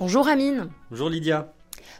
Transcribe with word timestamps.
Bonjour 0.00 0.28
Amine. 0.28 0.70
Bonjour 0.90 1.10
Lydia. 1.10 1.52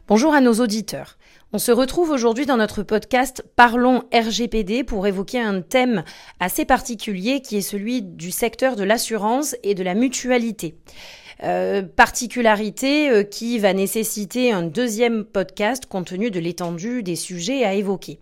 Bonjour 0.09 0.33
à 0.33 0.41
nos 0.41 0.55
auditeurs. 0.55 1.19
On 1.53 1.59
se 1.59 1.71
retrouve 1.71 2.09
aujourd'hui 2.09 2.47
dans 2.47 2.57
notre 2.57 2.83
podcast 2.83 3.45
Parlons 3.57 4.05
RGPD 4.11 4.85
pour 4.85 5.07
évoquer 5.07 5.39
un 5.39 5.61
thème 5.61 6.03
assez 6.41 6.65
particulier 6.65 7.43
qui 7.43 7.59
est 7.59 7.61
celui 7.61 8.01
du 8.01 8.31
secteur 8.31 8.75
de 8.75 8.85
l'assurance 8.85 9.55
et 9.65 9.75
de 9.75 9.83
la 9.83 9.93
mutualité. 9.93 10.79
Euh, 11.43 11.83
particularité 11.83 13.11
euh, 13.11 13.23
qui 13.23 13.59
va 13.59 13.75
nécessiter 13.75 14.51
un 14.51 14.63
deuxième 14.63 15.27
podcast 15.27 15.85
compte 15.85 16.07
tenu 16.07 16.31
de 16.31 16.41
l'étendue 16.41 17.03
des 17.03 17.17
sujets 17.17 17.67
à 17.67 17.75
évoquer. 17.75 18.19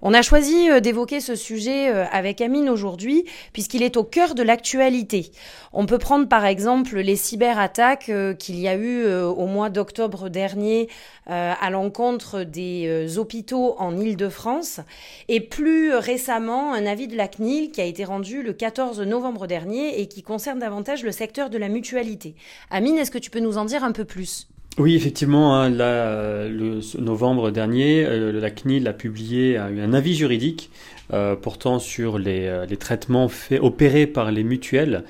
On 0.00 0.14
a 0.14 0.22
choisi 0.22 0.70
euh, 0.70 0.78
d'évoquer 0.78 1.18
ce 1.18 1.34
sujet 1.34 1.92
euh, 1.92 2.04
avec 2.12 2.40
Amine 2.40 2.68
aujourd'hui 2.68 3.24
puisqu'il 3.52 3.82
est 3.82 3.96
au 3.96 4.04
cœur 4.04 4.36
de 4.36 4.44
l'actualité. 4.44 5.32
On 5.72 5.86
peut 5.86 5.98
prendre 5.98 6.28
par 6.28 6.44
exemple 6.44 6.98
les 6.98 7.16
cyberattaques 7.16 8.08
euh, 8.08 8.32
qu'il 8.32 8.60
y 8.60 8.68
a 8.68 8.76
eu 8.76 9.12
au 9.12 9.46
mois 9.46 9.70
d'octobre 9.70 10.28
dernier 10.28 10.88
à 11.26 11.70
l'encontre 11.70 12.42
des 12.42 13.18
hôpitaux 13.18 13.74
en 13.78 13.98
Île-de-France 13.98 14.80
et 15.28 15.40
plus 15.40 15.94
récemment 15.94 16.72
un 16.72 16.86
avis 16.86 17.06
de 17.06 17.16
la 17.16 17.28
CNIL 17.28 17.70
qui 17.70 17.80
a 17.80 17.84
été 17.84 18.04
rendu 18.04 18.42
le 18.42 18.52
14 18.52 19.00
novembre 19.00 19.46
dernier 19.46 20.00
et 20.00 20.08
qui 20.08 20.22
concerne 20.22 20.58
davantage 20.58 21.02
le 21.02 21.12
secteur 21.12 21.50
de 21.50 21.58
la 21.58 21.68
mutualité. 21.68 22.34
Amine, 22.70 22.96
est-ce 22.96 23.10
que 23.10 23.18
tu 23.18 23.30
peux 23.30 23.40
nous 23.40 23.58
en 23.58 23.66
dire 23.66 23.84
un 23.84 23.92
peu 23.92 24.04
plus? 24.04 24.48
Oui, 24.78 24.94
effectivement, 24.94 25.56
hein, 25.56 25.70
le 25.70 26.80
novembre 27.00 27.50
dernier, 27.50 28.04
euh, 28.04 28.32
la 28.32 28.50
CNIL 28.50 28.86
a 28.86 28.92
publié 28.92 29.56
un 29.56 29.92
avis 29.92 30.14
juridique 30.14 30.70
euh, 31.12 31.34
portant 31.34 31.80
sur 31.80 32.18
les, 32.18 32.46
euh, 32.46 32.66
traitements 32.78 33.28
opérés 33.60 34.06
par 34.06 34.30
les 34.30 34.44
mutuelles. 34.44 35.04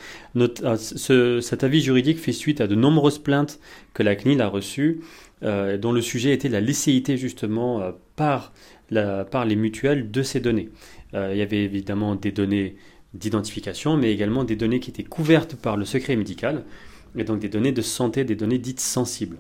cet 0.78 1.64
avis 1.64 1.82
juridique 1.82 2.18
fait 2.18 2.32
suite 2.32 2.62
à 2.62 2.66
de 2.66 2.74
nombreuses 2.74 3.18
plaintes 3.18 3.60
que 3.92 4.02
la 4.02 4.16
CNIL 4.16 4.40
a 4.40 4.48
reçues, 4.48 5.00
dont 5.42 5.92
le 5.92 6.00
sujet 6.00 6.32
était 6.32 6.48
la 6.48 6.60
licéité 6.60 7.16
justement 7.16 7.92
par 8.16 8.52
les 8.90 9.56
mutuelles 9.56 10.10
de 10.10 10.22
ces 10.22 10.40
données. 10.40 10.70
il 11.12 11.36
y 11.36 11.42
avait 11.42 11.62
évidemment 11.62 12.14
des 12.14 12.32
données 12.32 12.76
d'identification, 13.14 13.96
mais 13.96 14.12
également 14.12 14.44
des 14.44 14.56
données 14.56 14.80
qui 14.80 14.90
étaient 14.90 15.04
couvertes 15.04 15.56
par 15.56 15.76
le 15.76 15.84
secret 15.84 16.16
médical, 16.16 16.64
et 17.16 17.24
donc 17.24 17.40
des 17.40 17.48
données 17.48 17.72
de 17.72 17.82
santé, 17.82 18.24
des 18.24 18.36
données 18.36 18.58
dites 18.58 18.80
sensibles. 18.80 19.38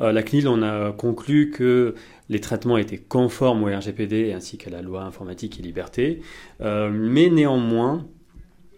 Euh, 0.00 0.12
la 0.12 0.22
CNIL, 0.22 0.48
on 0.48 0.62
a 0.62 0.92
conclu 0.92 1.50
que 1.50 1.94
les 2.28 2.40
traitements 2.40 2.78
étaient 2.78 2.98
conformes 2.98 3.62
au 3.64 3.66
RGPD 3.66 4.32
ainsi 4.32 4.58
qu'à 4.58 4.70
la 4.70 4.82
loi 4.82 5.02
informatique 5.02 5.58
et 5.60 5.62
liberté, 5.62 6.20
euh, 6.60 6.90
mais 6.92 7.28
néanmoins, 7.28 8.06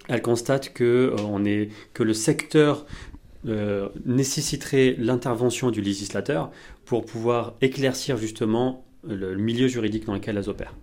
elle 0.09 0.23
constate 0.23 0.73
que, 0.73 1.15
euh, 1.19 1.67
que 1.95 2.03
le 2.03 2.15
secteur 2.15 2.87
nécessiterait 4.05 4.97
l'intervention 4.99 5.71
du 5.71 5.81
législateur 5.81 6.51
pour 6.85 7.05
pouvoir 7.05 7.55
éclaircir 7.61 8.17
justement 8.17 8.85
le 9.07 9.37
milieu 9.37 9.69
juridique 9.69 10.05
dans 10.05 10.15
lequel 10.15 10.37
elles 10.37 10.49
opèrent. 10.49 10.75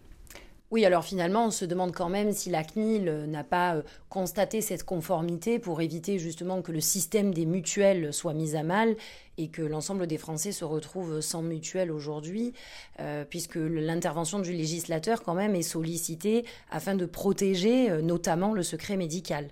Oui, 0.73 0.85
alors 0.85 1.03
finalement, 1.03 1.45
on 1.45 1.51
se 1.51 1.65
demande 1.65 1.93
quand 1.93 2.09
même 2.09 2.31
si 2.33 2.49
la 2.49 2.63
CNIL 2.63 3.07
euh, 3.07 3.27
n'a 3.27 3.43
pas 3.43 3.75
euh, 3.75 3.83
constaté 4.09 4.59
cette 4.59 4.83
conformité 4.83 5.59
pour 5.59 5.81
éviter 5.81 6.17
justement 6.17 6.63
que 6.63 6.71
le 6.71 6.81
système 6.81 7.31
des 7.31 7.45
mutuelles 7.45 8.11
soit 8.11 8.33
mis 8.33 8.55
à 8.55 8.63
mal 8.63 8.95
et 9.37 9.49
que 9.49 9.61
l'ensemble 9.61 10.07
des 10.07 10.17
Français 10.17 10.51
se 10.51 10.65
retrouvent 10.65 11.21
sans 11.21 11.43
mutuelle 11.43 11.91
aujourd'hui, 11.91 12.53
euh, 12.99 13.23
puisque 13.23 13.57
l'intervention 13.57 14.39
du 14.39 14.51
législateur 14.51 15.21
quand 15.21 15.35
même 15.35 15.53
est 15.53 15.61
sollicitée 15.61 16.43
afin 16.71 16.95
de 16.95 17.05
protéger 17.05 18.01
notamment 18.01 18.51
le 18.51 18.63
secret 18.63 18.97
médical. 18.97 19.49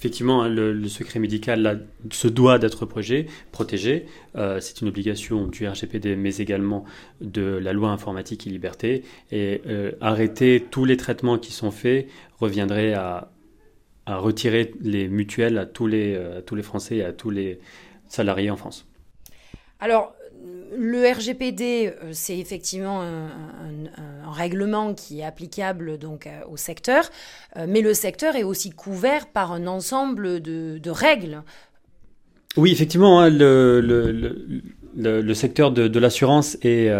Effectivement, 0.00 0.40
hein, 0.40 0.48
le, 0.48 0.88
secret 0.88 1.18
médical 1.18 1.86
se 2.10 2.26
doit 2.26 2.58
d'être 2.58 2.86
protégé. 2.86 4.06
Euh, 4.34 4.58
c'est 4.58 4.80
une 4.80 4.88
obligation 4.88 5.46
du 5.46 5.68
RGPD, 5.68 6.16
mais 6.16 6.38
également 6.38 6.86
de 7.20 7.42
la 7.42 7.74
loi 7.74 7.90
informatique 7.90 8.46
et 8.46 8.50
liberté. 8.50 9.02
Et 9.30 9.60
euh, 9.66 9.92
arrêter 10.00 10.64
tous 10.70 10.86
les 10.86 10.96
traitements 10.96 11.36
qui 11.36 11.52
sont 11.52 11.70
faits 11.70 12.08
reviendrait 12.38 12.94
à, 12.94 13.30
retirer 14.06 14.72
les 14.80 15.06
mutuelles 15.06 15.58
à 15.58 15.66
tous 15.66 15.86
les, 15.86 16.14
euh, 16.14 16.38
à 16.38 16.42
tous 16.42 16.54
les 16.54 16.62
Français 16.62 16.96
et 16.96 17.04
à 17.04 17.12
tous 17.12 17.28
les 17.28 17.60
salariés 18.08 18.50
en 18.50 18.56
France. 18.56 18.88
Alors, 19.80 20.14
le 20.76 21.12
RGPD, 21.12 21.88
euh, 21.88 22.10
c'est 22.12 22.38
effectivement 22.38 23.02
un, 23.02 23.28
règlement 24.30 24.94
qui 24.94 25.20
est 25.20 25.24
applicable 25.24 25.98
donc 25.98 26.26
euh, 26.26 26.30
au 26.48 26.56
secteur, 26.56 27.10
euh, 27.56 27.66
mais 27.68 27.80
le 27.80 27.94
secteur 27.94 28.36
est 28.36 28.44
aussi 28.44 28.70
couvert 28.70 29.26
par 29.26 29.50
un 29.52 29.66
ensemble 29.66 30.40
de, 30.40 30.90
règles. 30.90 31.42
Oui, 32.56 32.70
effectivement, 32.72 33.20
hein, 33.20 33.30
secteur 35.34 35.70
de, 35.70 35.98
l'assurance 35.98 36.56
est, 36.62 36.90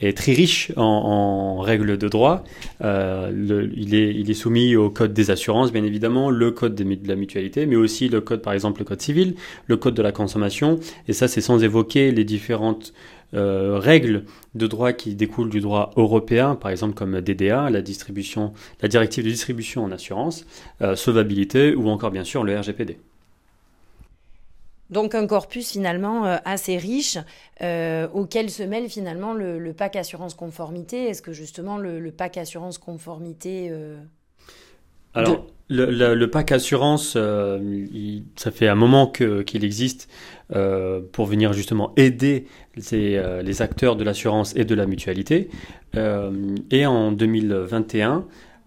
est, 0.00 0.16
très 0.16 0.32
riche 0.32 0.72
en, 0.76 1.60
règles 1.60 1.98
de 1.98 2.08
droit. 2.08 2.44
il, 2.80 3.94
est, 3.94 4.14
il, 4.14 4.30
est, 4.30 4.34
soumis 4.34 4.76
au 4.76 4.90
code 4.90 5.12
des 5.12 5.30
assurances, 5.30 5.72
bien 5.72 5.84
évidemment, 5.84 6.30
le 6.30 6.50
code 6.50 6.74
de 6.74 7.08
la 7.08 7.16
mutualité, 7.16 7.66
mais 7.66 7.76
aussi 7.76 8.08
le 8.08 8.20
code, 8.20 8.42
par 8.42 8.52
exemple, 8.52 8.80
le 8.80 8.84
code 8.84 9.00
civil, 9.00 9.34
le 9.66 9.76
code 9.76 9.94
de 9.94 10.02
la 10.02 10.12
consommation. 10.12 10.78
Et 11.08 11.12
ça, 11.12 11.28
c'est 11.28 11.40
sans 11.40 11.62
évoquer 11.62 12.10
les 12.12 12.24
différentes 12.24 12.92
euh, 13.34 13.78
règles 13.80 14.24
de 14.54 14.66
droit 14.68 14.92
qui 14.92 15.16
découlent 15.16 15.50
du 15.50 15.60
droit 15.60 15.90
européen, 15.96 16.54
par 16.54 16.70
exemple 16.70 16.94
comme 16.94 17.20
DDA, 17.20 17.68
la, 17.68 17.82
distribution, 17.82 18.52
la 18.80 18.88
directive 18.88 19.24
de 19.24 19.30
distribution 19.30 19.82
en 19.82 19.90
assurance, 19.90 20.46
euh, 20.82 20.94
solvabilité 20.94 21.74
ou 21.74 21.88
encore 21.88 22.12
bien 22.12 22.22
sûr 22.22 22.44
le 22.44 22.56
RGPD. 22.56 22.98
Donc 24.90 25.14
un 25.14 25.26
corpus 25.26 25.70
finalement 25.72 26.26
euh, 26.26 26.36
assez 26.44 26.76
riche 26.76 27.18
auquel 27.60 28.50
se 28.50 28.62
mêle 28.62 28.88
finalement 28.88 29.32
le, 29.32 29.58
le 29.58 29.72
PAC 29.72 29.96
assurance 29.96 30.34
conformité. 30.34 31.08
Est-ce 31.08 31.22
que 31.22 31.32
justement 31.32 31.78
le, 31.78 31.98
le, 31.98 32.12
PAC 32.12 32.36
assurance 32.36 32.78
conformité... 32.78 33.72
Alors, 35.14 35.46
le, 35.68 36.14
le, 36.14 36.30
PAC 36.30 36.52
assurance, 36.52 37.16
ça 37.16 38.50
fait 38.50 38.68
un 38.68 38.74
moment 38.74 39.06
qu'il 39.06 39.64
existe 39.64 40.08
euh, 40.54 41.00
pour 41.10 41.24
venir 41.24 41.54
justement 41.54 41.94
aider 41.96 42.46
euh, 42.92 43.40
les 43.40 43.62
acteurs 43.62 43.96
de 43.96 44.04
l'assurance 44.04 44.54
et 44.56 44.66
de 44.66 44.74
la 44.74 44.84
mutualité. 44.84 45.48
Euh, 45.96 46.54
et 46.70 46.84
en 46.84 47.12
2021, 47.12 48.26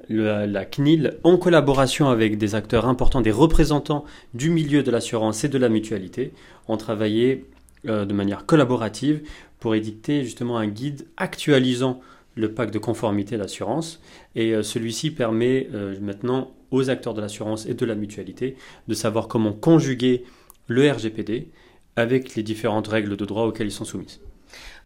la, 0.10 0.66
CNIL, 0.66 1.18
en 1.24 1.38
collaboration 1.38 2.10
avec 2.10 2.38
des 2.38 2.56
acteurs 2.56 2.88
importants, 2.88 3.22
des 3.22 3.32
représentants 3.32 4.06
du 4.34 4.50
milieu 4.50 4.84
de 4.84 4.92
l'assurance 4.92 5.44
et 5.44 5.50
de 5.50 5.58
la 5.58 5.70
mutualité, 5.70 6.34
ont 6.68 6.78
travaillé 6.78 7.46
de 7.84 8.14
manière 8.14 8.46
collaborative 8.46 9.22
pour 9.60 9.76
édicter 9.76 10.24
justement 10.24 10.58
un 10.58 10.68
guide 10.68 11.08
actualisant 11.18 12.02
le 12.36 12.54
pacte 12.54 12.74
de 12.74 12.80
conformité 12.80 13.38
d'assurance. 13.38 14.02
Et 14.36 14.62
celui-ci 14.64 15.12
permet 15.12 15.70
maintenant 16.02 16.52
aux 16.72 16.90
acteurs 16.90 17.14
de 17.14 17.22
l'assurance 17.22 17.66
et 17.66 17.74
de 17.74 17.86
la 17.86 17.96
mutualité 17.96 18.56
de 18.88 18.94
savoir 18.94 19.28
comment 19.28 19.54
conjuguer 19.54 20.24
le 20.68 20.90
RGPD 20.92 21.50
avec 21.96 22.36
les 22.36 22.44
différentes 22.44 22.88
règles 22.88 23.18
de 23.18 23.26
droit 23.26 23.44
auxquelles 23.44 23.68
ils 23.68 23.72
sont 23.72 23.86
soumis. 23.86 24.20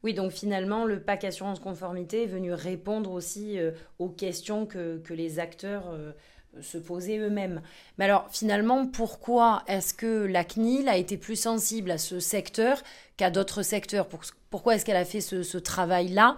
Oui, 0.04 0.14
donc 0.14 0.32
finalement, 0.32 0.86
le 0.86 1.00
PAC 1.00 1.26
assurance 1.26 1.60
conformité 1.60 2.24
est 2.24 2.28
venu 2.28 2.54
répondre 2.54 3.12
aussi 3.12 3.60
euh, 3.60 3.72
aux 4.00 4.10
questions 4.10 4.66
que, 4.66 5.02
les 5.12 5.40
acteurs 5.40 5.92
euh, 5.92 6.12
se 6.60 6.80
posaient 6.80 7.20
eux-mêmes. 7.20 7.62
Mais 7.98 8.06
alors, 8.06 8.28
finalement, 8.32 8.88
pourquoi 8.88 9.64
est-ce 9.68 9.94
que 9.94 10.26
la 10.26 10.44
CNIL 10.44 10.90
a 10.90 10.98
été 10.98 11.18
plus 11.18 11.36
sensible 11.36 11.92
à 11.92 12.00
ce 12.00 12.20
secteur 12.20 12.82
qu'à 13.16 13.30
d'autres 13.30 13.62
secteurs? 13.62 14.08
Pourquoi 14.50 14.76
est-ce 14.76 14.86
qu'elle 14.86 14.98
a 14.98 15.06
fait 15.06 15.22
ce, 15.22 15.58
travail-là 15.58 16.36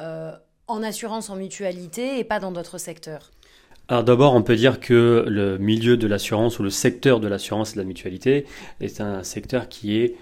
euh, 0.00 0.32
en 0.66 0.82
assurance, 0.82 1.30
en 1.30 1.36
mutualité 1.36 2.18
et 2.18 2.24
pas 2.24 2.40
dans 2.40 2.50
d'autres 2.50 2.78
secteurs? 2.78 3.30
Alors 3.86 4.04
d'abord, 4.04 4.34
on 4.34 4.42
peut 4.42 4.56
dire 4.56 4.80
que 4.80 5.24
le 5.28 5.56
milieu 5.56 5.96
de 5.96 6.06
l'assurance 6.06 6.58
ou 6.58 6.62
le 6.62 6.70
secteur 6.70 7.20
de 7.20 7.28
l'assurance 7.28 7.70
et 7.70 7.74
de 7.74 7.78
la 7.78 7.86
mutualité 7.86 8.44
est 8.80 9.00
un 9.00 9.22
secteur 9.22 9.68
qui 9.68 9.96
est 9.98 10.16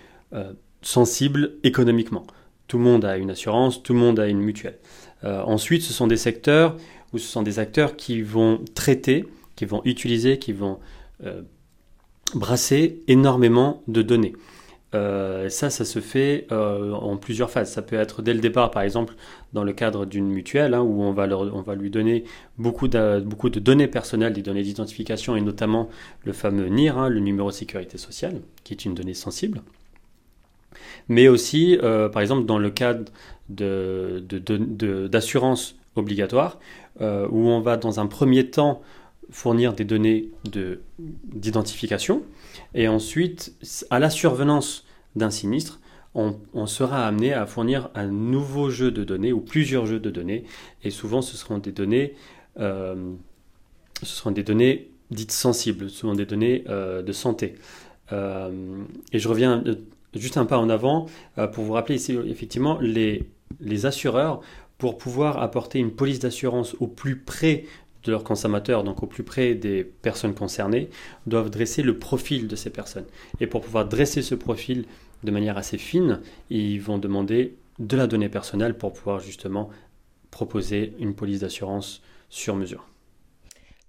sensible 0.83 1.55
économiquement. 1.65 2.27
Tout 2.69 2.79
le 2.79 2.85
monde 2.85 3.05
a 3.05 3.17
une 3.17 3.31
assurance, 3.31 3.83
tout 3.83 3.93
le 3.93 3.99
monde 3.99 4.19
a 4.19 4.27
une 4.27 4.41
mutuelle. 4.41 4.79
Euh, 5.25 5.43
ensuite, 5.43 5.83
ce 5.83 5.93
sont 5.93 6.07
des 6.07 6.17
secteurs 6.17 6.77
où 7.13 7.19
ce 7.19 7.27
sont 7.27 7.43
des 7.43 7.59
acteurs 7.59 7.97
qui 7.97 8.23
vont 8.23 8.61
traiter, 8.75 9.25
qui 9.55 9.65
vont 9.65 9.83
utiliser, 9.85 10.39
qui 10.39 10.53
vont 10.53 10.79
euh, 11.25 11.43
brasser 12.35 13.03
énormément 13.09 13.83
de 13.89 14.03
données. 14.03 14.35
Euh, 14.95 15.49
ça, 15.49 15.69
ça 15.69 15.85
se 15.85 16.01
fait 16.01 16.47
en 16.51 17.17
plusieurs 17.17 17.51
phases. 17.51 17.71
Ça 17.71 17.83
peut 17.83 17.97
être 17.97 18.23
dès 18.23 18.35
le 18.35 18.41
départ, 18.41 18.71
par 18.71 18.83
exemple, 18.83 19.15
dans 19.53 19.65
le 19.65 19.73
cadre 19.73 20.05
d'une 20.05 20.29
mutuelle, 20.29 20.75
hein, 20.75 20.83
où 20.83 21.03
on 21.03 21.13
va, 21.13 21.27
lui 21.75 21.91
donner 21.91 22.25
beaucoup 22.59 22.89
de, 22.89 23.21
beaucoup 23.21 23.51
de 23.51 23.61
données 23.61 23.89
personnelles, 23.89 24.33
des 24.33 24.43
données 24.43 24.63
d'identification, 24.63 25.37
et 25.37 25.41
notamment 25.41 25.89
le 26.25 26.33
fameux 26.33 26.69
NIR, 26.69 26.99
hein, 26.99 27.09
le 27.09 27.21
numéro 27.21 27.51
de 27.51 27.55
sécurité 27.55 27.99
sociale, 27.99 28.41
qui 28.65 28.75
est 28.75 28.85
une 28.85 28.95
donnée 28.95 29.15
sensible. 29.15 29.63
Mais 31.09 31.29
aussi, 31.29 31.79
euh, 31.83 32.09
par 32.09 32.23
exemple, 32.23 32.47
dans 32.47 32.59
le 32.59 32.71
cadre 32.71 33.05
d'assurance 33.49 35.75
de, 35.75 36.01
obligatoire, 36.01 36.59
où 37.01 37.49
on 37.49 37.61
va 37.61 37.77
dans 37.77 38.01
un 38.01 38.07
premier 38.07 38.51
temps 38.51 38.83
fournir 39.31 39.73
des 39.73 39.85
données 39.85 40.31
d'identification, 40.99 42.23
et 42.75 42.89
ensuite, 42.89 43.55
à 43.91 43.99
la 43.99 44.11
survenance 44.11 44.85
d'un 45.15 45.31
sinistre, 45.31 45.81
on, 46.15 46.67
sera 46.67 47.07
amené 47.07 47.35
à 47.35 47.47
fournir 47.47 47.91
un 47.95 48.07
nouveau 48.07 48.71
jeu 48.71 48.91
de 48.91 49.05
données 49.05 49.33
ou 49.33 49.41
plusieurs 49.41 49.87
jeux 49.87 50.01
de 50.01 50.11
données. 50.11 50.45
Et 50.83 50.91
souvent, 50.91 51.21
ce 51.21 51.37
seront 51.37 51.59
des 51.59 51.73
données, 51.73 52.15
euh, 52.59 53.13
ce 54.03 54.17
seront 54.17 54.31
des 54.31 54.43
données 54.43 54.89
dites 55.11 55.33
sensibles, 55.33 55.91
souvent 55.91 56.15
des 56.15 56.27
données 56.27 56.65
euh, 56.69 57.03
de 57.03 57.13
santé. 57.13 57.55
Euh, 58.13 58.51
et 59.13 59.19
je 59.19 59.29
reviens 59.29 59.63
juste 60.17 60.37
un 60.37 60.47
pas 60.47 60.59
en 60.59 60.69
avant 60.69 61.07
pour 61.53 61.65
vous 61.65 61.73
rappeler 61.73 61.97
ici, 61.97 62.19
effectivement, 62.27 62.79
les, 62.81 63.25
les 63.61 63.87
assureurs, 63.87 64.41
pour 64.79 64.99
pouvoir 64.99 65.43
apporter 65.43 65.79
une 65.79 65.91
police 65.91 66.19
d'assurance 66.19 66.77
au 66.81 66.87
plus 66.87 67.17
près 67.17 67.65
de 68.05 68.13
leurs 68.13 68.25
consommateurs, 68.25 68.85
donc 68.85 69.03
au 69.03 69.07
plus 69.07 69.25
près 69.25 69.55
des 69.55 69.85
personnes 69.85 70.35
concernées, 70.35 70.89
doivent 71.27 71.51
dresser 71.51 71.83
le 71.83 71.99
profil 71.99 72.47
de 72.47 72.57
ces 72.57 72.71
personnes. 72.71 73.07
Et 73.41 73.47
pour 73.47 73.63
pouvoir 73.63 73.87
dresser 73.87 74.23
ce 74.23 74.35
profil 74.35 74.85
de 75.25 75.31
manière 75.31 75.59
assez 75.59 75.79
fine, 75.79 76.21
ils 76.51 76.81
vont 76.81 76.99
demander 76.99 77.57
de 77.79 77.97
la 77.97 78.07
donnée 78.07 78.29
personnelle 78.29 78.77
pour 78.77 78.93
pouvoir 78.93 79.21
justement 79.21 79.71
proposer 80.31 80.95
une 80.99 81.15
police 81.15 81.41
d'assurance 81.41 82.03
sur 82.29 82.55
mesure. 82.55 82.87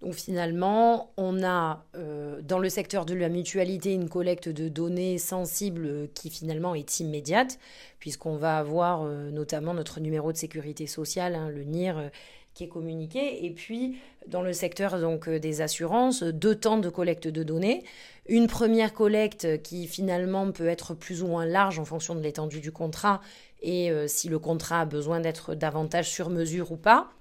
Donc 0.01 0.13
finalement, 0.13 1.11
on 1.17 1.44
a 1.44 1.83
euh, 1.95 2.41
dans 2.44 2.59
le 2.59 2.69
secteur 2.69 3.05
de 3.05 3.15
la 3.15 3.29
mutualité 3.29 3.94
une 3.94 4.09
collecte 4.09 4.47
de 4.47 4.69
données 4.69 5.17
sensibles 5.17 6.09
qui 6.13 6.29
finalement 6.29 6.75
est 6.75 6.99
immédiate, 6.99 7.57
puisqu'on 7.99 8.35
va 8.38 8.59
avoir 8.59 9.01
euh, 9.01 9.31
notamment 9.31 9.73
notre 9.73 9.99
numéro 9.99 10.31
de 10.31 10.38
sécurité 10.38 10.85
sociale, 10.85 11.33
hein, 11.33 11.49
le 11.49 11.63
NIR, 11.63 11.97
euh, 11.97 12.09
qui 12.53 12.63
est 12.65 12.67
communiqué. 12.67 13.45
Et 13.45 13.49
puis, 13.49 13.97
dans 14.27 14.44
le 14.44 14.53
secteur 14.53 14.97
des 15.27 15.61
assurances, 15.61 16.21
deux 16.23 16.55
temps 16.55 16.77
de 16.77 16.89
collecte 16.89 17.27
de 17.27 17.44
données. 17.44 17.83
Une 18.27 18.47
première 18.47 18.94
collecte 18.94 19.61
qui 19.61 19.88
finalement 19.88 20.51
peut 20.51 20.67
être 20.67 20.94
plus 20.94 21.23
ou 21.23 21.27
moins 21.27 21.45
large 21.45 21.79
en 21.79 21.85
fonction 21.85 22.13
de 22.13 22.21
l'étendue 22.21 22.59
du 22.59 22.71
contrat 22.71 23.21
et 23.61 23.91
si 24.07 24.27
le 24.27 24.39
contrat 24.39 24.81
a 24.81 24.85
besoin 24.85 25.19
d'être 25.19 25.53
davantage 25.53 26.09
sur 26.09 26.31
mesure 26.31 26.71
ou 26.71 26.77
pas. 26.77 27.11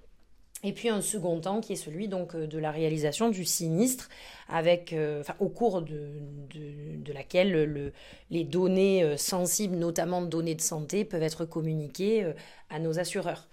Et 0.66 0.72
puis 0.72 0.90
un 0.90 1.00
second 1.00 1.40
temps 1.40 1.60
qui 1.60 1.72
est 1.72 1.76
celui 1.76 2.08
donc 2.08 2.34
euh, 2.34 2.46
de 2.46 2.58
la 2.58 2.70
réalisation 2.70 3.30
du 3.30 3.44
sinistre, 3.44 4.10
avec, 4.48 4.94
au 5.40 5.48
cours 5.48 5.82
de, 5.82 6.10
de, 6.54 7.12
laquelle 7.12 7.50
le, 7.50 7.92
les 8.30 8.44
données 8.44 9.16
sensibles, 9.16 9.74
notamment 9.74 10.22
données 10.22 10.54
de 10.54 10.60
santé, 10.60 11.04
peuvent 11.04 11.24
être 11.24 11.44
communiquées 11.44 12.32
à 12.70 12.78
nos 12.78 13.00
assureurs. 13.00 13.48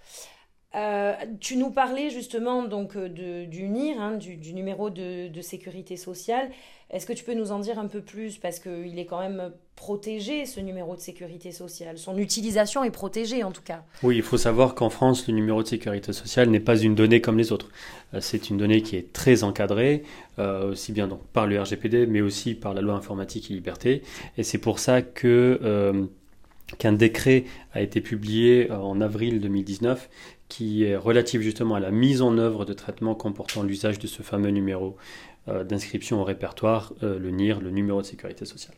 Euh, 0.76 1.14
tu 1.40 1.56
nous 1.58 1.70
parlais 1.70 2.10
justement 2.10 2.64
donc 2.64 2.96
euh, 2.96 3.08
de, 3.08 3.46
du 3.46 3.70
NIR, 3.70 4.02
hein, 4.02 4.16
du, 4.16 4.54
numéro 4.54 4.90
de, 4.90 5.30
sécurité 5.42 5.98
sociale. 5.98 6.50
Est-ce 6.94 7.08
que 7.08 7.14
tu 7.14 7.24
peux 7.24 7.34
nous 7.34 7.52
en 7.52 7.58
dire 7.58 7.80
un 7.80 7.88
peu 7.88 8.02
plus 8.02 8.38
Parce 8.38 8.60
qu'il 8.60 9.00
est 9.00 9.06
quand 9.06 9.20
même 9.20 9.52
protégé, 9.76 10.46
ce 10.46 10.60
numéro 10.60 10.96
de 10.96 11.02
sécurité 11.02 11.52
sociale. 11.52 11.98
Son 11.98 12.20
utilisation 12.20 12.84
est 12.84 12.92
protégée 12.92 13.44
en 13.44 13.52
tout 13.52 13.64
cas. 13.64 13.82
Oui, 14.04 14.18
il 14.18 14.22
faut 14.22 14.38
savoir 14.38 14.76
qu'en 14.76 14.92
France, 14.92 15.28
le 15.28 15.34
numéro 15.34 15.64
de 15.64 15.68
sécurité 15.68 16.14
sociale 16.14 16.50
n'est 16.52 16.60
pas 16.60 16.78
une 16.78 16.94
donnée 16.94 17.20
comme 17.20 17.40
les 17.40 17.52
autres. 17.52 17.70
Euh, 18.14 18.20
c'est 18.22 18.52
une 18.52 18.58
donnée 18.58 18.84
qui 18.84 18.96
est 18.96 19.12
très 19.12 19.44
encadrée, 19.44 20.04
aussi 20.38 20.92
bien 20.92 21.10
par 21.34 21.48
le 21.48 21.60
RGPD, 21.60 22.06
mais 22.06 22.22
aussi 22.22 22.54
par 22.54 22.74
la 22.76 22.82
loi 22.82 22.94
informatique 22.94 23.50
et 23.50 23.54
liberté. 23.56 24.04
Et 24.38 24.44
c'est 24.44 24.60
pour 24.60 24.78
ça 24.78 25.02
que 25.02 26.10
qu'un 26.78 26.94
décret 26.94 27.44
a 27.74 27.82
été 27.82 28.02
publié 28.02 28.72
en 28.72 29.00
avril 29.02 29.40
2019 29.40 30.10
qui 30.50 30.84
est 30.84 30.96
relative 30.96 31.42
justement 31.42 31.74
à 31.76 31.80
la 31.80 31.90
mise 31.90 32.22
en 32.22 32.38
œuvre 32.38 32.64
de 32.64 32.74
traitements 32.74 33.16
comportant 33.16 33.64
l'usage 33.64 33.98
de 33.98 34.06
ce 34.06 34.22
fameux 34.22 34.52
numéro 34.52 34.86
euh, 34.88 35.33
d'inscription 35.48 36.22
au 36.22 36.24
répertoire, 36.24 36.94
euh, 37.04 37.20
le 37.20 37.32
NIR, 37.32 37.60
le 37.62 37.72
numéro 37.72 38.02
de 38.02 38.06
sécurité 38.06 38.46
sociale. 38.46 38.76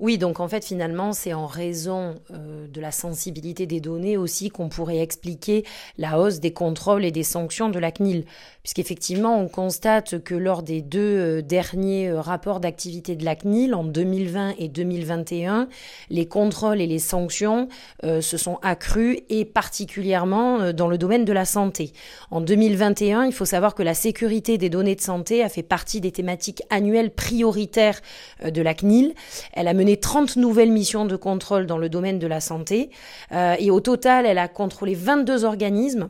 Oui, 0.00 0.16
donc 0.16 0.38
en 0.38 0.46
fait 0.46 0.64
finalement 0.64 1.12
c'est 1.12 1.32
en 1.32 1.48
raison 1.48 2.14
euh, 2.30 2.68
de 2.68 2.80
la 2.80 2.92
sensibilité 2.92 3.66
des 3.66 3.80
données 3.80 4.16
aussi 4.16 4.48
qu'on 4.48 4.68
pourrait 4.68 4.98
expliquer 4.98 5.64
la 5.96 6.20
hausse 6.20 6.38
des 6.38 6.52
contrôles 6.52 7.04
et 7.04 7.10
des 7.10 7.24
sanctions 7.24 7.68
de 7.68 7.80
la 7.80 7.90
CNIL, 7.90 8.24
puisqu'effectivement 8.62 9.40
on 9.40 9.48
constate 9.48 10.22
que 10.22 10.36
lors 10.36 10.62
des 10.62 10.82
deux 10.82 11.00
euh, 11.00 11.42
derniers 11.42 12.10
euh, 12.10 12.20
rapports 12.20 12.60
d'activité 12.60 13.16
de 13.16 13.24
la 13.24 13.34
CNIL 13.34 13.74
en 13.74 13.82
2020 13.82 14.54
et 14.58 14.68
2021, 14.68 15.68
les 16.10 16.28
contrôles 16.28 16.80
et 16.80 16.86
les 16.86 17.00
sanctions 17.00 17.68
se 18.02 18.36
sont 18.36 18.58
accrus 18.62 19.18
et 19.28 19.44
particulièrement 19.44 20.72
dans 20.72 20.88
le 20.88 20.98
domaine 20.98 21.24
de 21.24 21.32
la 21.32 21.44
santé. 21.44 21.92
En 22.30 22.40
2021, 22.40 23.24
il 23.24 23.32
faut 23.32 23.44
savoir 23.44 23.74
que 23.74 23.82
la 23.82 23.94
sécurité 23.94 24.58
des 24.58 24.70
données 24.70 24.94
de 24.94 25.00
santé 25.00 25.42
a 25.42 25.48
fait 25.48 25.62
partie 25.62 26.00
des 26.00 26.12
thématiques 26.12 26.62
annuelles 26.70 27.10
prioritaires 27.10 28.00
de 28.44 28.62
la 28.62 28.74
CNIL. 28.74 29.14
Elle 29.52 29.68
a 29.68 29.74
mené 29.74 29.87
30 29.96 30.36
nouvelles 30.36 30.72
missions 30.72 31.04
de 31.04 31.16
contrôle 31.16 31.66
dans 31.66 31.78
le 31.78 31.88
domaine 31.88 32.18
de 32.18 32.26
la 32.26 32.40
santé. 32.40 32.90
Euh, 33.32 33.56
et 33.58 33.70
au 33.70 33.80
total, 33.80 34.26
elle 34.26 34.38
a 34.38 34.48
contrôlé 34.48 34.94
22 34.94 35.44
organismes 35.44 36.08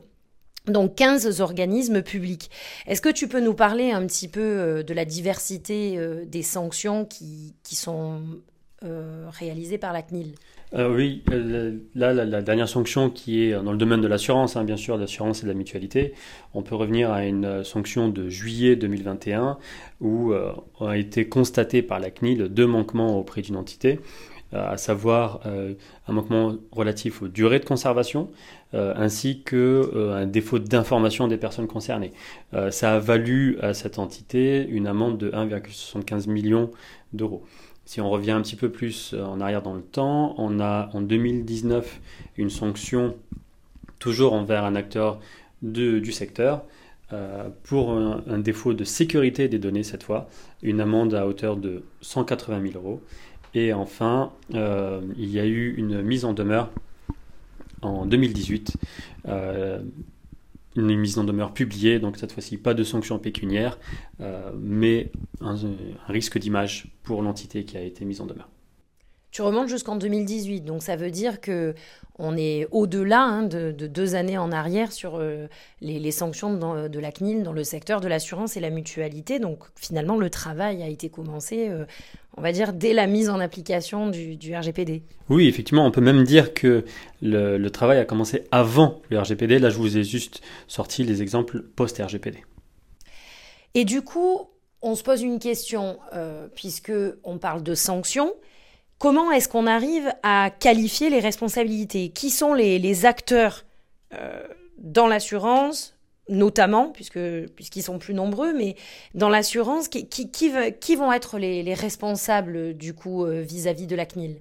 donc 0.67 0.97
15 0.97 1.41
organismes 1.41 2.03
publics. 2.03 2.51
Est-ce 2.87 3.01
que 3.01 3.09
tu 3.09 3.27
peux 3.27 3.41
nous 3.41 3.55
parler 3.55 3.91
un 3.91 4.07
petit 4.07 4.29
peu 4.29 4.41
euh, 4.41 4.83
de 4.83 4.93
la 4.93 5.05
diversité 5.05 5.95
euh, 5.97 6.25
des 6.27 6.43
sanctions 6.43 7.05
qui, 7.05 7.55
qui 7.63 7.75
sont 7.75 8.21
réalisées 8.83 9.79
par 9.79 9.93
la 9.93 10.03
CNIL 10.03 10.35
oui, 10.77 11.23
là, 11.95 12.13
la, 12.13 12.43
dernière 12.43 12.69
sanction 12.69 13.09
qui 13.09 13.43
est 13.43 13.53
dans 13.55 13.73
le 13.73 13.79
domaine 13.79 14.03
de 14.03 14.07
l'assurance, 14.07 14.55
hein, 14.55 14.65
bien 14.65 14.77
sûr, 14.77 14.99
l'assurance 14.99 15.41
et 15.41 15.45
de 15.45 15.49
la 15.49 15.55
mutualité, 15.55 16.13
on 16.53 16.63
peut 16.63 16.75
revenir 16.75 17.11
à 17.11 17.25
une 17.25 17.65
sanction 17.65 18.11
de 18.11 18.29
juillet 18.29 18.77
2021 18.77 19.57
où 20.01 20.33
euh, 20.33 20.53
a 20.81 20.97
été 20.97 21.29
constaté 21.29 21.83
par 21.83 22.01
la 22.01 22.11
CNIL 22.11 22.49
deux 22.49 22.67
manquements 22.67 23.19
auprès 23.19 23.41
d'une 23.41 23.57
entité, 23.57 24.01
euh, 24.53 24.73
à 24.73 24.77
savoir 24.77 25.41
euh, 25.47 25.75
un 26.07 26.13
manquement 26.13 26.57
relatif 26.71 27.23
aux 27.23 27.29
durées 27.29 27.61
de 27.61 27.65
conservation, 27.65 28.31
ainsi 28.75 29.43
que 29.43 30.13
un 30.15 30.27
défaut 30.27 30.59
d'information 30.59 31.27
des 31.27 31.39
personnes 31.39 31.67
concernées. 31.67 32.13
ça 32.71 32.97
a 32.97 32.99
valu 32.99 33.57
à 33.63 33.73
cette 33.73 33.99
entité 33.99 34.67
une 34.69 34.87
amende 34.87 35.17
de 35.17 35.31
1,75 35.31 36.29
million 36.29 36.71
d'euros. 37.15 37.45
Si 37.89 38.03
on 38.03 38.11
revient 38.11 38.33
un 38.33 38.43
petit 38.43 38.55
peu 38.55 38.71
plus 38.71 39.15
en 39.15 39.41
arrière 39.41 39.63
dans 39.63 39.73
le 39.73 39.81
temps, 39.81 40.35
on 40.37 40.61
a 40.61 40.91
en 40.93 41.01
2019 41.01 42.03
une 42.37 42.51
sanction 42.51 43.17
toujours 43.99 44.35
envers 44.35 44.67
un 44.67 44.75
acteur 44.75 45.21
du 45.63 46.13
secteur 46.13 46.65
euh, 47.15 47.49
pour 47.63 47.93
un, 47.93 48.39
défaut 48.41 48.75
de 48.75 48.85
sécurité 48.85 49.49
des 49.49 49.59
données 49.59 49.85
cette 49.85 50.03
fois, 50.03 50.29
une 50.63 50.83
amende 50.83 51.15
à 51.15 51.27
hauteur 51.27 51.57
de 51.57 51.83
180 52.03 52.61
000 52.73 52.75
euros. 52.75 53.01
Et 53.55 53.73
enfin, 53.73 54.33
euh, 54.53 55.01
il 55.17 55.31
y 55.31 55.41
a 55.41 55.47
eu 55.47 55.75
une 55.79 56.03
mise 56.03 56.27
en 56.27 56.35
demeure 56.35 56.71
en 57.81 58.05
2018, 58.05 58.77
euh, 59.29 59.81
une 60.79 60.97
mise 60.97 61.19
en 61.19 61.25
demeure 61.25 61.53
publiée, 61.53 61.99
donc 61.99 62.17
cette 62.17 62.33
fois-ci 62.33 62.57
pas 62.57 62.75
de 62.75 62.85
sanction 62.85 63.19
pécuniaire, 63.19 63.79
mais 64.59 65.11
un 65.41 65.57
risque 66.07 66.39
d'image 66.39 66.89
pour 67.03 67.23
l'entité 67.23 67.65
qui 67.65 67.77
a 67.77 67.83
été 67.83 68.05
mise 68.05 68.21
en 68.21 68.27
demeure. 68.27 68.49
Tu 69.31 69.43
remontes 69.43 69.69
jusqu'en 69.69 69.97
2018, 69.97 70.63
donc 70.63 70.83
ça 70.83 70.97
veut 70.97 71.11
dire 71.11 71.41
que 71.41 71.75
on 72.19 72.37
est 72.37 72.67
au-delà 72.73 73.21
hein, 73.21 73.43
de, 73.45 73.71
deux 73.71 74.15
années 74.17 74.39
en 74.39 74.51
arrière 74.51 74.91
sur 74.91 75.17
euh, 75.17 75.47
les, 75.81 76.11
sanctions 76.11 76.53
de 76.89 76.99
la 76.99 77.13
CNIL 77.13 77.45
dans 77.45 77.53
le 77.53 77.63
secteur 77.63 78.01
de 78.01 78.09
l'assurance 78.09 78.57
et 78.57 78.61
la 78.61 78.71
mutualité. 78.71 79.39
Donc 79.39 79.61
finalement, 79.77 80.17
le 80.17 80.29
travail 80.29 80.83
a 80.83 80.89
été 80.89 81.11
commencé, 81.11 81.69
euh, 81.69 81.85
on 82.37 82.43
va 82.43 82.51
dire, 82.51 82.73
dès 82.73 82.93
la 82.93 83.07
mise 83.07 83.31
en 83.31 83.39
application 83.39 84.09
du, 84.09 84.37
RGPD. 84.53 85.03
Oui, 85.29 85.47
effectivement, 85.47 85.87
on 85.87 85.93
peut 85.93 86.01
même 86.01 86.25
dire 86.25 86.55
que 86.55 86.85
le, 87.23 87.69
travail 87.69 87.99
a 87.99 88.05
commencé 88.05 88.45
avant 88.51 89.01
le 89.11 89.21
RGPD. 89.21 89.61
Là, 89.61 89.71
je 89.71 89.77
vous 89.77 89.97
ai 89.97 90.03
juste 90.03 90.41
sorti 90.67 91.05
les 91.05 91.23
exemples 91.23 91.63
post-RGPD. 91.63 92.43
Et 93.75 93.85
du 93.85 94.03
coup, 94.03 94.49
on 94.83 94.97
se 94.97 95.05
pose 95.05 95.23
une 95.23 95.39
question, 95.39 95.99
euh, 96.15 96.49
puisque 96.53 96.93
on 97.23 97.39
parle 97.39 97.63
de 97.63 97.77
sanctions. 97.77 98.33
Comment 98.99 99.31
est-ce 99.31 99.49
qu'on 99.49 99.69
arrive 99.69 100.13
à 100.25 100.51
qualifier 100.51 101.09
les 101.09 101.21
responsabilités? 101.21 102.09
Qui 102.09 102.31
sont 102.31 102.53
les, 102.53 103.07
acteurs 103.07 103.65
euh, 104.13 104.43
dans 104.79 105.07
l'assurance, 105.07 105.97
notamment, 106.29 106.91
puisqu'ils 106.91 107.83
sont 107.83 108.01
plus 108.01 108.13
nombreux, 108.13 108.53
mais 108.53 108.75
dans 109.15 109.29
l'assurance, 109.29 109.87
qui, 109.87 110.97
vont 110.97 111.13
être 111.13 111.39
les, 111.39 111.75
responsables 111.75 112.75
du 112.75 112.93
coup 112.93 113.25
euh, 113.25 113.41
vis-à-vis 113.41 113.87
de 113.87 113.97
la 113.97 114.07
CNIL 114.07 114.37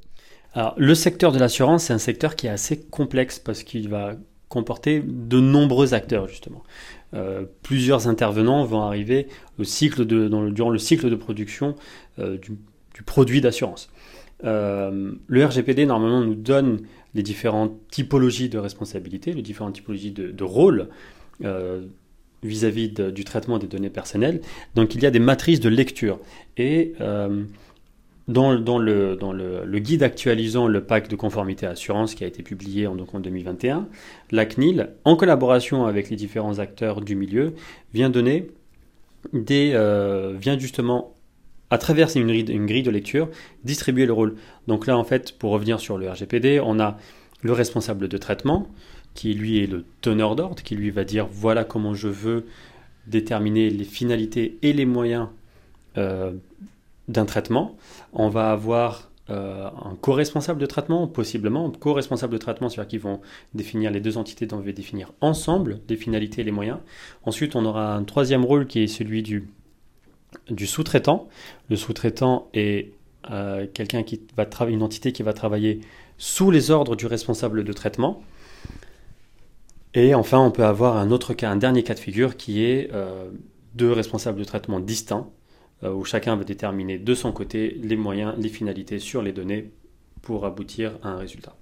le 0.76 0.96
secteur 0.96 1.32
de 1.32 1.38
l'assurance, 1.38 1.84
c'est 1.84 1.94
un 1.94 2.00
secteur 2.00 2.36
qui 2.36 2.48
est 2.48 2.50
assez 2.50 2.80
complexe 2.80 3.38
parce 3.38 3.62
qu'il 3.62 3.90
va 3.90 4.14
comporter 4.50 5.04
de 5.06 5.40
nombreux 5.40 5.94
acteurs, 5.94 6.28
justement. 6.28 6.64
Euh, 7.14 7.46
plusieurs 7.62 8.08
intervenants 8.08 8.66
vont 8.66 8.82
arriver 8.82 9.28
durant 9.60 10.72
le 10.72 10.80
cycle 10.80 11.10
de 11.12 11.16
production 11.16 11.76
du 12.18 13.04
produit 13.06 13.40
d'assurance. 13.40 13.92
Euh, 14.44 15.13
le 15.27 15.46
RGPD, 15.46 15.86
normalement, 15.86 16.22
nous 16.22 16.36
donne 16.36 16.82
les 17.15 17.24
différentes 17.24 17.75
typologies 17.89 18.50
de 18.50 18.58
responsabilité, 18.58 19.34
les 19.34 19.41
différentes 19.41 19.74
typologies 19.74 20.12
de, 20.12 20.32
de 20.32 20.44
rôle 20.44 20.89
euh, 21.44 21.82
vis-à-vis 22.44 22.89
du 22.89 23.24
traitement 23.24 23.58
des 23.58 23.67
données 23.67 23.89
personnelles. 23.89 24.41
Donc, 24.75 24.96
il 24.96 25.01
y 25.01 25.06
a 25.06 25.12
des 25.12 25.20
matrices 25.20 25.60
de 25.60 25.70
lecture. 25.70 26.20
Et 26.56 26.94
euh, 27.01 27.44
dans, 28.27 28.51
le, 28.51 29.79
guide 29.79 30.03
actualisant 30.03 30.67
le 30.67 30.84
pacte 30.84 31.10
de 31.10 31.15
conformité 31.15 31.65
assurance 31.65 32.13
qui 32.13 32.24
a 32.24 32.27
été 32.27 32.44
publié 32.44 32.86
en, 32.86 32.96
donc 32.96 33.15
en 33.15 33.20
2021, 33.20 33.88
la 34.32 34.46
CNIL, 34.46 34.89
en 35.03 35.15
collaboration 35.15 35.86
avec 35.86 36.10
les 36.10 36.15
différents 36.15 36.60
acteurs 36.60 37.01
du 37.01 37.15
milieu, 37.15 37.53
vient 37.94 38.10
donner 38.10 38.51
des, 39.34 39.72
vient 40.39 40.60
justement 40.60 41.17
à 41.70 41.78
travers 41.78 42.16
une, 42.16 42.66
grille 42.66 42.84
de 42.84 42.92
lecture 42.92 43.30
distribuer 43.64 44.06
le 44.06 44.14
rôle. 44.14 44.36
Donc 44.68 44.88
là, 44.88 44.98
en 44.98 45.04
fait, 45.04 45.38
pour 45.38 45.52
revenir 45.52 45.80
sur 45.80 45.98
le 45.98 46.10
RGPD, 46.10 46.62
on 46.64 46.80
a 46.80 46.98
le 47.42 47.52
responsable 47.52 48.08
de 48.08 48.18
traitement 48.18 48.68
qui 49.14 49.34
lui 49.34 49.64
est 49.64 49.68
le 49.68 49.86
teneur 50.02 50.36
d'ordre, 50.36 50.62
qui 50.62 50.76
lui 50.76 50.92
va 50.92 51.04
dire 51.04 51.28
voilà 51.32 51.64
comment 51.64 51.94
je 51.94 52.08
veux 52.08 52.46
déterminer 53.08 53.70
les 53.70 53.84
finalités 53.84 54.58
et 54.62 54.74
les 54.74 54.86
moyens 54.86 55.28
euh, 55.98 56.34
d'un 57.08 57.26
traitement. 57.26 57.76
On 58.14 58.30
va 58.30 58.52
avoir 58.52 59.10
euh, 59.30 59.68
un 59.84 59.96
co-responsable 60.00 60.60
de 60.60 60.66
traitement, 60.66 61.08
possiblement, 61.08 61.70
co-responsable 61.72 62.34
de 62.34 62.38
traitement, 62.38 62.70
c'est-à-dire 62.70 62.90
qu'ils 62.90 63.00
vont 63.00 63.20
définir 63.54 63.92
les 63.92 64.00
deux 64.00 64.18
entités 64.18 64.46
dont 64.46 64.58
on 64.58 64.62
va 64.62 64.72
définir 64.72 65.12
ensemble 65.20 65.80
les 65.90 65.98
finalités 65.98 66.42
et 66.42 66.44
les 66.44 66.52
moyens. 66.52 66.78
Ensuite, 67.26 67.56
on 67.56 67.66
aura 67.66 67.96
un 67.96 68.04
troisième 68.04 68.46
rôle 68.46 68.68
qui 68.68 68.84
est 68.84 68.88
celui 68.88 69.24
du, 69.24 69.50
du 70.50 70.67
sous-traitant. 70.67 71.27
Le 71.70 71.75
sous-traitant 71.75 72.50
est 72.53 72.91
euh, 73.29 73.67
quelqu'un 73.74 74.03
qui 74.03 74.22
va 74.36 74.46
travailler, 74.46 74.75
une 74.75 74.84
entité 74.84 75.12
qui 75.12 75.24
va 75.24 75.34
travailler 75.34 75.82
sous 76.17 76.51
les 76.51 76.72
ordres 76.72 76.96
du 76.96 77.06
responsable 77.06 77.63
de 77.63 77.74
traitement. 77.74 78.24
Et 79.94 80.13
enfin, 80.15 80.39
on 80.39 80.51
peut 80.51 80.65
avoir 80.65 80.98
un 80.98 81.12
autre 81.12 81.34
cas, 81.34 81.50
un 81.50 81.56
dernier 81.56 81.84
cas 81.84 81.94
de 81.94 82.00
figure 82.00 82.38
qui 82.38 82.63
est 82.63 82.89
euh, 82.94 83.29
deux 83.74 83.91
responsables 83.91 84.39
de 84.39 84.44
traitement 84.44 84.79
distincts 84.79 85.27
euh, 85.84 85.91
où 85.91 86.06
chacun 86.06 86.36
va 86.36 86.44
déterminer 86.44 86.98
de 86.98 87.13
son 87.15 87.32
côté 87.32 87.77
les 87.82 87.96
moyens, 87.96 88.34
les 88.38 88.50
finalités 88.50 89.00
sur 89.00 89.22
les 89.22 89.32
données 89.32 89.72
pour 90.22 90.46
aboutir 90.46 90.98
à 91.03 91.10
un 91.10 91.17
résultat. 91.17 91.56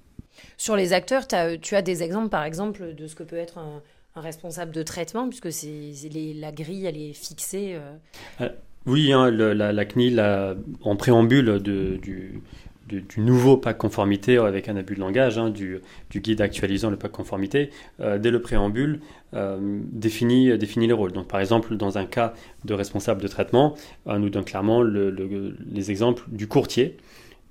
Sur 0.58 0.76
les 0.76 0.94
acteurs, 0.94 1.28
tu 1.28 1.76
as 1.76 1.82
des 1.82 2.04
exemples, 2.04 2.30
par 2.30 2.44
exemple, 2.44 2.94
de 2.94 3.08
ce 3.08 3.16
que 3.16 3.24
peut 3.24 3.38
être 3.38 3.58
un, 3.58 3.82
responsable 4.16 4.72
de 4.72 4.84
traitement, 4.84 5.28
puisque 5.28 5.52
c'est 5.52 5.92
la 6.36 6.52
grille, 6.52 6.86
elle 6.86 6.98
est 6.98 7.14
fixée. 7.14 7.76
Euh. 7.76 7.96
Euh, 8.42 8.50
oui, 8.86 9.12
hein, 9.12 9.30
la, 9.32 9.86
CNIL, 9.86 10.24
en 10.82 10.96
préambule 10.96 11.60
du, 11.60 12.42
nouveau 13.18 13.58
pack 13.58 13.78
conformité 13.78 14.38
avec 14.38 14.70
un 14.70 14.76
abus 14.76 14.96
de 14.96 15.00
langage, 15.00 15.38
hein, 15.38 15.50
du, 15.50 15.82
guide 16.14 16.40
actualisant 16.40 16.92
le 16.92 16.98
pack 16.98 17.12
conformité, 17.12 17.72
euh, 18.00 18.20
dès 18.20 18.32
le 18.32 18.42
préambule, 18.42 19.02
définit, 19.34 20.58
définit 20.58 20.88
les 20.88 20.94
rôles. 20.94 21.12
Donc, 21.12 21.28
par 21.28 21.40
exemple, 21.40 21.76
dans 21.76 21.98
un 21.98 22.06
cas 22.06 22.34
de 22.64 22.74
responsable 22.74 23.22
de 23.22 23.28
traitement, 23.28 23.76
nous 24.06 24.30
donne 24.30 24.46
clairement 24.46 24.82
les 24.82 25.92
exemples 25.92 26.24
du 26.28 26.48
courtier 26.48 26.98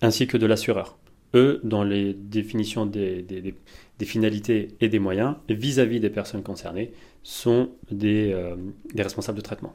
ainsi 0.00 0.26
que 0.26 0.36
de 0.36 0.46
l'assureur. 0.46 0.96
Eux, 1.34 1.60
dans 1.64 1.82
les 1.82 2.14
définitions 2.14 2.86
des, 2.86 3.54
finalités 4.00 4.68
et 4.80 4.88
des 4.88 4.98
moyens 4.98 5.36
vis-à-vis 5.48 6.00
des 6.00 6.10
personnes 6.10 6.42
concernées, 6.42 6.92
sont 7.22 7.70
des 7.90 8.32
euh, 8.32 8.56
responsables 8.96 9.38
de 9.38 9.42
traitement. 9.42 9.74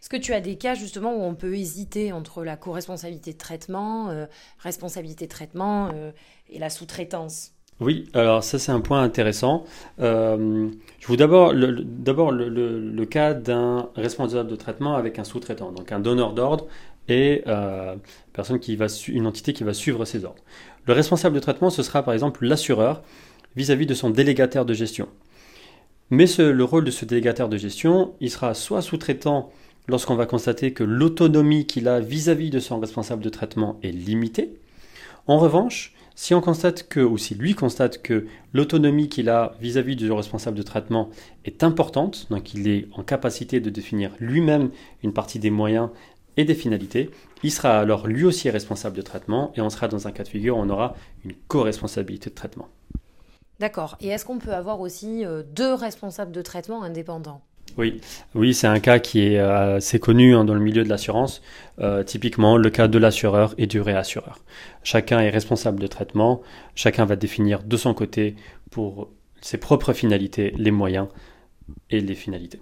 Est-ce 0.00 0.08
que 0.08 0.16
tu 0.16 0.32
as 0.32 0.40
des 0.40 0.56
cas 0.56 0.74
justement 0.74 1.14
où 1.14 1.22
on 1.22 1.34
peut 1.34 1.54
hésiter 1.54 2.12
entre 2.12 2.42
la 2.42 2.56
co-responsabilité 2.56 3.32
de 3.32 3.38
traitement, 3.38 4.08
euh, 4.10 4.26
responsabilité 4.58 5.26
de 5.26 5.30
traitement 5.30 5.90
euh, 5.94 6.10
et 6.48 6.58
la 6.58 6.70
sous-traitance? 6.70 7.52
Oui, 7.80 8.08
alors 8.12 8.44
ça 8.44 8.58
c'est 8.58 8.72
un 8.72 8.80
point 8.80 9.02
intéressant. 9.02 9.64
Euh, 10.00 10.68
je 10.98 11.06
vous 11.06 11.16
d'abord 11.16 11.52
le, 11.52 11.82
d'abord 11.82 12.30
le, 12.30 13.04
cas 13.06 13.32
d'un 13.32 13.88
responsable 13.94 14.50
de 14.50 14.56
traitement 14.56 14.96
avec 14.96 15.18
un 15.18 15.24
sous-traitant, 15.24 15.72
donc 15.72 15.90
un 15.90 16.00
donneur 16.00 16.34
d'ordre 16.34 16.66
et 17.08 17.42
personne 18.34 18.60
qui 18.60 18.76
va 18.76 18.86
une 19.08 19.26
entité 19.26 19.52
qui 19.54 19.64
va 19.64 19.72
suivre 19.72 20.04
ses 20.04 20.24
ordres. 20.24 20.42
Le 20.90 20.96
responsable 20.96 21.36
de 21.36 21.40
traitement, 21.40 21.70
ce 21.70 21.84
sera 21.84 22.02
par 22.02 22.14
exemple 22.14 22.44
l'assureur 22.44 23.00
vis-à-vis 23.54 23.86
de 23.86 23.94
son 23.94 24.10
délégataire 24.10 24.64
de 24.64 24.74
gestion. 24.74 25.06
Mais 26.10 26.24
le 26.36 26.64
rôle 26.64 26.84
de 26.84 26.90
ce 26.90 27.04
délégataire 27.04 27.48
de 27.48 27.56
gestion, 27.56 28.14
il 28.20 28.28
sera 28.28 28.54
soit 28.54 28.82
sous-traitant 28.82 29.52
lorsqu'on 29.86 30.16
va 30.16 30.26
constater 30.26 30.72
que 30.72 30.82
l'autonomie 30.82 31.64
qu'il 31.64 31.86
a 31.86 32.00
vis-à-vis 32.00 32.50
de 32.50 32.58
son 32.58 32.80
responsable 32.80 33.22
de 33.22 33.28
traitement 33.28 33.78
est 33.84 33.92
limitée. 33.92 34.50
En 35.28 35.38
revanche, 35.38 35.94
si 36.16 36.34
on 36.34 36.40
constate 36.40 36.88
que, 36.88 36.98
ou 36.98 37.18
si 37.18 37.36
lui 37.36 37.54
constate 37.54 38.02
que 38.02 38.26
l'autonomie 38.52 39.08
qu'il 39.08 39.28
a 39.28 39.54
vis-à-vis 39.60 39.94
du 39.94 40.10
responsable 40.10 40.58
de 40.58 40.62
traitement 40.62 41.08
est 41.44 41.62
importante, 41.62 42.26
donc 42.30 42.52
il 42.52 42.66
est 42.66 42.88
en 42.96 43.04
capacité 43.04 43.60
de 43.60 43.70
définir 43.70 44.10
lui-même 44.18 44.70
une 45.04 45.12
partie 45.12 45.38
des 45.38 45.50
moyens 45.50 45.90
et 46.40 46.44
des 46.44 46.54
finalités, 46.54 47.10
il 47.42 47.52
sera 47.52 47.78
alors 47.78 48.06
lui 48.06 48.24
aussi 48.24 48.50
responsable 48.50 48.96
de 48.96 49.02
traitement 49.02 49.52
et 49.56 49.60
on 49.60 49.70
sera 49.70 49.88
dans 49.88 50.06
un 50.06 50.12
cas 50.12 50.24
de 50.24 50.28
figure 50.28 50.56
où 50.56 50.60
on 50.60 50.70
aura 50.70 50.96
une 51.24 51.34
co-responsabilité 51.48 52.30
de 52.30 52.34
traitement. 52.34 52.68
D'accord. 53.58 53.96
Et 54.00 54.08
est-ce 54.08 54.24
qu'on 54.24 54.38
peut 54.38 54.54
avoir 54.54 54.80
aussi 54.80 55.24
euh, 55.24 55.42
deux 55.42 55.74
responsables 55.74 56.32
de 56.32 56.40
traitement 56.40 56.82
indépendants? 56.82 57.42
Oui, 57.76 58.00
oui 58.34 58.54
c'est 58.54 58.66
un 58.66 58.80
cas 58.80 58.98
qui 58.98 59.20
est 59.20 59.38
euh, 59.38 59.76
assez 59.76 60.00
connu 60.00 60.34
hein, 60.34 60.44
dans 60.44 60.54
le 60.54 60.60
milieu 60.60 60.82
de 60.82 60.88
l'assurance. 60.88 61.42
Euh, 61.78 62.02
typiquement, 62.02 62.56
le 62.56 62.70
cas 62.70 62.88
de 62.88 62.98
l'assureur 62.98 63.54
et 63.58 63.66
du 63.66 63.80
réassureur. 63.80 64.40
Chacun 64.82 65.20
est 65.20 65.30
responsable 65.30 65.78
de 65.78 65.86
traitement, 65.86 66.40
chacun 66.74 67.04
va 67.04 67.16
définir 67.16 67.62
de 67.62 67.76
son 67.76 67.92
côté 67.92 68.34
pour 68.70 69.10
ses 69.42 69.58
propres 69.58 69.92
finalités 69.92 70.54
les 70.56 70.70
moyens 70.70 71.08
et 71.90 72.00
les 72.00 72.14
finalités. 72.14 72.60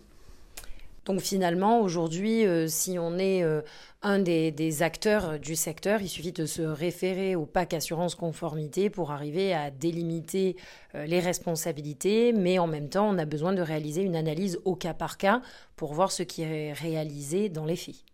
Donc 1.09 1.23
finalement, 1.23 1.81
aujourd'hui, 1.81 2.45
euh, 2.45 2.67
si 2.69 2.99
on 2.99 3.17
est 3.17 3.43
euh, 3.43 3.63
un 4.03 4.19
des, 4.19 4.83
acteurs 4.83 5.39
du 5.39 5.57
secteur, 5.57 6.03
il 6.03 6.09
suffit 6.09 6.33
de 6.33 6.45
se 6.45 6.61
référer 6.61 7.35
au 7.35 7.47
PAC 7.47 7.73
assurance 7.73 8.15
conformité 8.15 8.91
pour 8.91 9.11
arriver 9.11 9.55
à 9.55 9.71
délimiter 9.71 10.57
euh, 10.95 11.07
les 11.07 11.19
responsabilités, 11.19 12.35
mais 12.35 12.59
en 12.59 12.67
même 12.67 12.91
temps, 12.91 13.09
on 13.09 13.17
a 13.17 13.25
besoin 13.25 13.55
de 13.55 13.63
réaliser 13.63 14.03
une 14.03 14.17
analyse 14.17 14.61
au 14.67 14.77
cas 14.77 14.93
par 14.93 15.17
cas 15.17 15.41
pour 15.77 15.95
voir 15.95 16.13
ce 16.13 16.23
qui 16.23 16.43
est 16.43 16.75
réalisé 16.75 17.49
dans 17.49 17.65
les 17.65 17.77
faits. 17.77 18.05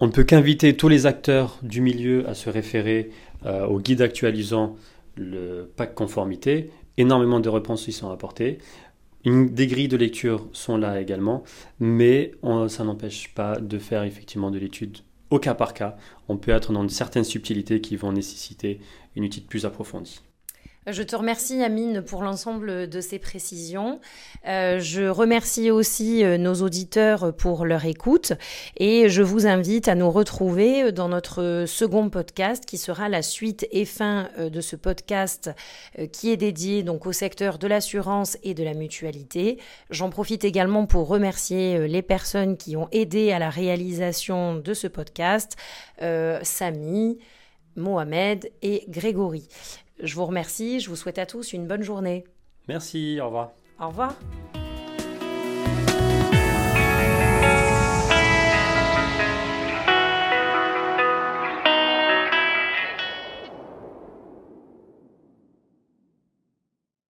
On 0.00 0.06
ne 0.06 0.12
peut 0.12 0.24
qu'inviter 0.24 0.78
tous 0.78 0.88
les 0.88 1.04
acteurs 1.04 1.58
du 1.62 1.82
milieu 1.82 2.26
à 2.26 2.32
se 2.34 2.48
référer 2.48 3.10
au 3.44 3.80
guide 3.80 4.00
actualisant 4.00 4.76
le 5.16 5.72
PAC 5.76 5.92
conformité. 5.96 6.70
Énormément 6.96 7.40
de 7.40 7.48
réponses 7.48 7.88
y 7.88 7.92
sont 7.92 8.10
apportées 8.10 8.58
des 9.28 9.66
grilles 9.66 9.88
de 9.88 9.96
lecture 9.96 10.48
sont 10.52 10.76
là 10.76 11.00
également, 11.00 11.42
mais 11.80 12.32
ça 12.68 12.84
n'empêche 12.84 13.34
pas 13.34 13.58
de 13.58 13.78
faire 13.78 14.02
effectivement 14.04 14.50
de 14.50 14.58
l'étude 14.58 14.98
au 15.30 15.38
cas 15.38 15.54
par 15.54 15.74
cas. 15.74 15.96
On 16.28 16.36
peut 16.36 16.52
être 16.52 16.72
dans 16.72 16.88
certaines 16.88 17.24
subtilités 17.24 17.80
qui 17.80 17.96
vont 17.96 18.12
nécessiter 18.12 18.80
une 19.16 19.24
étude 19.24 19.46
plus 19.46 19.66
approfondie. 19.66 20.20
Je 20.90 21.02
te 21.02 21.14
remercie, 21.16 21.62
Amine, 21.62 22.00
pour 22.00 22.22
l'ensemble 22.22 22.88
de 22.88 23.00
ces 23.02 23.18
précisions. 23.18 24.00
Euh, 24.46 24.78
je 24.80 25.02
remercie 25.02 25.70
aussi 25.70 26.24
euh, 26.24 26.38
nos 26.38 26.54
auditeurs 26.62 27.34
pour 27.36 27.66
leur 27.66 27.84
écoute 27.84 28.32
et 28.78 29.10
je 29.10 29.20
vous 29.20 29.46
invite 29.46 29.88
à 29.88 29.94
nous 29.94 30.10
retrouver 30.10 30.90
dans 30.90 31.10
notre 31.10 31.64
second 31.66 32.08
podcast 32.08 32.64
qui 32.64 32.78
sera 32.78 33.10
la 33.10 33.20
suite 33.20 33.66
et 33.70 33.84
fin 33.84 34.30
euh, 34.38 34.48
de 34.48 34.62
ce 34.62 34.76
podcast 34.76 35.50
qui 36.12 36.30
est 36.30 36.38
dédié 36.38 36.82
donc 36.82 37.06
au 37.06 37.12
secteur 37.12 37.58
de 37.58 37.66
l'assurance 37.66 38.38
et 38.42 38.54
de 38.54 38.64
la 38.64 38.72
mutualité. 38.72 39.58
J'en 39.90 40.08
profite 40.08 40.44
également 40.44 40.86
pour 40.86 41.06
remercier 41.08 41.86
les 41.86 42.02
personnes 42.02 42.56
qui 42.56 42.76
ont 42.76 42.88
aidé 42.92 43.32
à 43.32 43.38
la 43.38 43.50
réalisation 43.50 44.56
de 44.56 44.74
ce 44.74 44.86
podcast, 44.86 45.56
Samy, 46.42 47.18
Mohamed 47.76 48.50
et 48.62 48.84
Grégory. 48.88 49.48
Je 50.00 50.14
vous 50.14 50.26
remercie, 50.26 50.80
je 50.80 50.88
vous 50.88 50.96
souhaite 50.96 51.18
à 51.18 51.26
tous 51.26 51.52
une 51.52 51.66
bonne 51.66 51.82
journée. 51.82 52.24
Merci, 52.68 53.18
au 53.20 53.26
revoir. 53.26 53.52
Au 53.80 53.88
revoir. 53.88 54.14